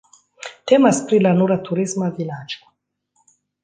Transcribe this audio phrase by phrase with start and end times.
[0.71, 2.69] Temas pri nura turisma vilaĝo.